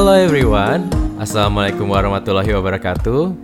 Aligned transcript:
Halo 0.00 0.16
everyone, 0.16 0.88
Assalamualaikum 1.20 1.84
warahmatullahi 1.84 2.48
wabarakatuh. 2.56 3.36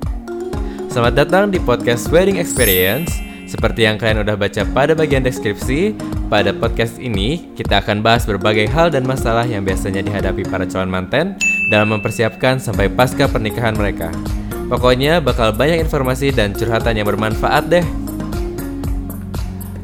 Selamat 0.88 1.12
datang 1.12 1.52
di 1.52 1.60
podcast 1.60 2.08
Wedding 2.08 2.40
Experience. 2.40 3.12
Seperti 3.44 3.84
yang 3.84 4.00
kalian 4.00 4.24
udah 4.24 4.40
baca 4.40 4.64
pada 4.72 4.96
bagian 4.96 5.20
deskripsi 5.20 5.92
Pada 6.32 6.56
podcast 6.56 6.96
ini, 6.96 7.52
kita 7.52 7.84
akan 7.84 8.00
bahas 8.00 8.24
berbagai 8.24 8.72
hal 8.72 8.88
dan 8.88 9.04
masalah 9.04 9.44
yang 9.44 9.68
biasanya 9.68 10.00
dihadapi 10.00 10.48
para 10.48 10.64
calon 10.64 10.88
manten 10.88 11.36
Dalam 11.68 11.92
mempersiapkan 11.92 12.56
sampai 12.56 12.88
pasca 12.88 13.28
pernikahan 13.28 13.76
mereka. 13.76 14.08
Pokoknya 14.72 15.20
bakal 15.20 15.52
banyak 15.52 15.84
informasi 15.84 16.32
dan 16.32 16.56
curhatan 16.56 16.96
yang 16.96 17.04
bermanfaat 17.04 17.68
deh. 17.68 17.84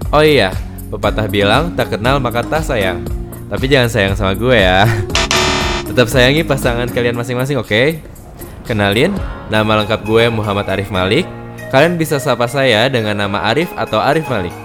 Oh 0.08 0.24
iya, 0.24 0.56
pepatah 0.88 1.28
bilang 1.28 1.76
tak 1.76 2.00
kenal 2.00 2.16
maka 2.16 2.40
tak 2.40 2.64
sayang. 2.64 3.04
Tapi 3.52 3.68
jangan 3.68 3.92
sayang 3.92 4.16
sama 4.16 4.32
gue 4.32 4.56
ya 4.56 4.88
Tetap 5.92 6.08
sayangi 6.08 6.40
pasangan 6.40 6.88
kalian 6.88 7.12
masing-masing, 7.12 7.60
oke? 7.60 7.68
Okay? 7.68 8.00
Kenalin, 8.64 9.12
nama 9.52 9.84
lengkap 9.84 10.08
gue 10.08 10.24
Muhammad 10.32 10.64
Arif 10.72 10.88
Malik. 10.88 11.28
Kalian 11.68 12.00
bisa 12.00 12.16
sapa 12.16 12.48
saya 12.48 12.88
dengan 12.88 13.12
nama 13.12 13.52
Arif 13.52 13.68
atau 13.76 14.00
Arif 14.00 14.24
Malik. 14.32 14.56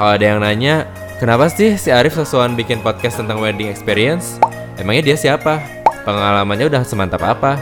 Kalau 0.00 0.16
ada 0.16 0.24
yang 0.24 0.40
nanya, 0.40 0.88
kenapa 1.20 1.52
sih 1.52 1.76
si 1.76 1.92
Arif 1.92 2.16
sesuatu 2.16 2.56
bikin 2.56 2.80
podcast 2.80 3.20
tentang 3.20 3.44
wedding 3.44 3.68
experience? 3.68 4.40
Emangnya 4.80 5.12
dia 5.12 5.16
siapa? 5.20 5.60
Pengalamannya 6.08 6.72
udah 6.72 6.88
semantap 6.88 7.20
apa? 7.20 7.60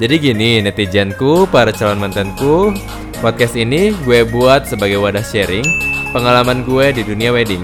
Jadi 0.00 0.32
gini, 0.32 0.64
netizenku, 0.64 1.44
para 1.52 1.68
calon 1.68 2.00
mantanku, 2.00 2.72
podcast 3.20 3.60
ini 3.60 3.92
gue 4.08 4.24
buat 4.24 4.64
sebagai 4.64 5.04
wadah 5.04 5.20
sharing 5.20 5.68
pengalaman 6.16 6.64
gue 6.64 6.96
di 6.96 7.04
dunia 7.04 7.28
wedding. 7.28 7.60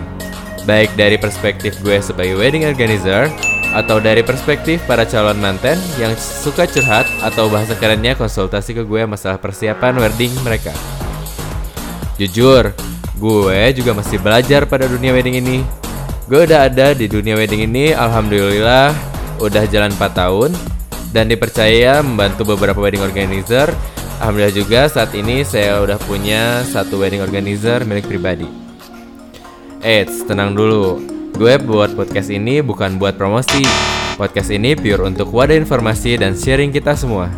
Baik 0.68 0.92
dari 1.00 1.16
perspektif 1.16 1.80
gue 1.80 1.96
sebagai 2.04 2.36
wedding 2.36 2.68
organizer 2.68 3.32
atau 3.70 4.02
dari 4.02 4.26
perspektif 4.26 4.82
para 4.86 5.06
calon 5.06 5.38
manten 5.38 5.78
yang 5.94 6.10
suka 6.18 6.66
curhat 6.66 7.06
atau 7.22 7.46
bahasa 7.46 7.78
kerennya 7.78 8.18
konsultasi 8.18 8.74
ke 8.74 8.82
gue 8.82 9.02
masalah 9.06 9.38
persiapan 9.38 9.94
wedding 10.02 10.34
mereka. 10.42 10.74
Jujur, 12.18 12.74
gue 13.16 13.60
juga 13.72 13.94
masih 13.94 14.18
belajar 14.18 14.66
pada 14.66 14.90
dunia 14.90 15.14
wedding 15.14 15.38
ini. 15.38 15.62
Gue 16.26 16.46
udah 16.46 16.66
ada 16.66 16.94
di 16.94 17.06
dunia 17.10 17.34
wedding 17.38 17.66
ini, 17.66 17.94
alhamdulillah 17.94 18.94
udah 19.40 19.64
jalan 19.70 19.90
4 19.94 20.14
tahun 20.14 20.50
dan 21.10 21.26
dipercaya 21.26 22.02
membantu 22.02 22.54
beberapa 22.54 22.78
wedding 22.78 23.02
organizer. 23.02 23.70
Alhamdulillah 24.20 24.54
juga 24.54 24.80
saat 24.86 25.16
ini 25.16 25.42
saya 25.48 25.80
udah 25.80 25.96
punya 26.04 26.60
satu 26.68 27.00
wedding 27.00 27.24
organizer 27.24 27.82
milik 27.88 28.06
pribadi. 28.06 28.46
Eits, 29.80 30.28
tenang 30.28 30.52
dulu. 30.52 31.09
Gue 31.36 31.54
buat 31.60 31.94
podcast 31.94 32.32
ini 32.32 32.58
bukan 32.64 32.98
buat 32.98 33.14
promosi. 33.14 33.62
Podcast 34.18 34.50
ini 34.50 34.74
pure 34.74 35.06
untuk 35.06 35.30
wadah 35.30 35.54
informasi 35.54 36.18
dan 36.18 36.34
sharing 36.34 36.74
kita 36.74 36.98
semua. 36.98 37.30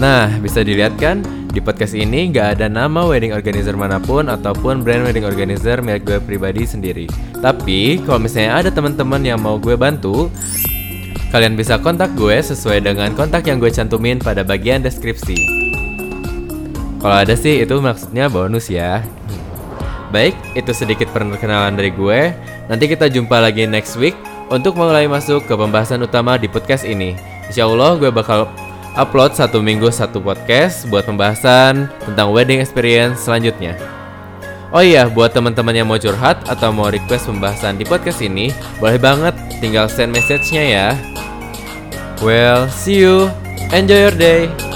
Nah, 0.00 0.32
bisa 0.40 0.64
dilihat 0.64 0.96
kan, 0.96 1.20
di 1.50 1.58
podcast 1.58 1.92
ini 1.98 2.30
nggak 2.30 2.56
ada 2.56 2.66
nama 2.70 3.04
wedding 3.04 3.34
organizer 3.34 3.74
mana 3.74 3.98
pun 3.98 4.30
ataupun 4.30 4.80
brand 4.86 5.04
wedding 5.04 5.26
organizer 5.26 5.82
milik 5.82 6.06
gue 6.06 6.18
pribadi 6.22 6.64
sendiri. 6.64 7.04
Tapi, 7.42 8.00
kalau 8.06 8.22
misalnya 8.22 8.64
ada 8.64 8.70
teman-teman 8.72 9.20
yang 9.20 9.42
mau 9.42 9.60
gue 9.60 9.76
bantu, 9.76 10.32
kalian 11.34 11.58
bisa 11.58 11.76
kontak 11.82 12.14
gue 12.16 12.38
sesuai 12.40 12.80
dengan 12.80 13.12
kontak 13.12 13.44
yang 13.50 13.60
gue 13.60 13.68
cantumin 13.68 14.16
pada 14.22 14.40
bagian 14.46 14.80
deskripsi. 14.80 15.36
Kalau 17.00 17.16
ada 17.16 17.32
sih 17.32 17.64
itu 17.64 17.80
maksudnya 17.80 18.28
bonus 18.28 18.68
ya. 18.68 19.00
Baik, 20.10 20.34
itu 20.58 20.74
sedikit 20.74 21.06
perkenalan 21.14 21.78
dari 21.78 21.94
gue. 21.94 22.34
Nanti 22.66 22.90
kita 22.90 23.06
jumpa 23.06 23.38
lagi 23.38 23.66
next 23.66 23.94
week 23.94 24.18
untuk 24.50 24.74
mulai 24.74 25.06
masuk 25.06 25.46
ke 25.46 25.54
pembahasan 25.54 26.02
utama 26.02 26.34
di 26.34 26.50
podcast 26.50 26.82
ini. 26.82 27.14
Insya 27.46 27.70
Allah 27.70 27.94
gue 27.94 28.10
bakal 28.10 28.50
upload 28.98 29.38
satu 29.38 29.62
minggu 29.62 29.86
satu 29.94 30.18
podcast 30.18 30.90
buat 30.90 31.06
pembahasan 31.06 31.86
tentang 32.02 32.34
wedding 32.34 32.58
experience 32.58 33.22
selanjutnya. 33.22 33.78
Oh 34.70 34.82
iya, 34.82 35.10
buat 35.10 35.34
teman-teman 35.34 35.74
yang 35.74 35.86
mau 35.90 35.98
curhat 35.98 36.46
atau 36.46 36.70
mau 36.70 36.90
request 36.90 37.26
pembahasan 37.26 37.74
di 37.74 37.82
podcast 37.82 38.22
ini, 38.22 38.54
boleh 38.78 39.02
banget 39.02 39.34
tinggal 39.58 39.90
send 39.90 40.14
message-nya 40.14 40.62
ya. 40.62 40.88
Well, 42.22 42.70
see 42.70 43.02
you. 43.02 43.30
Enjoy 43.74 43.98
your 44.10 44.14
day. 44.14 44.69